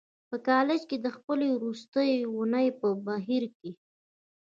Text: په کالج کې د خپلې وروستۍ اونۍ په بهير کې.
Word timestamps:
په 0.29 0.35
کالج 0.47 0.81
کې 0.89 0.97
د 0.99 1.07
خپلې 1.15 1.47
وروستۍ 1.55 2.11
اونۍ 2.33 2.67
په 2.79 2.87
بهير 3.05 3.43
کې. 3.57 3.71